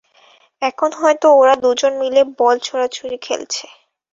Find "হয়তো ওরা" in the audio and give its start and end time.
0.99-1.55